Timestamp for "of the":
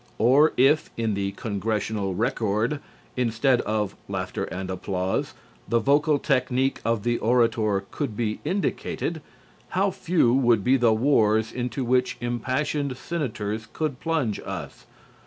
6.83-7.19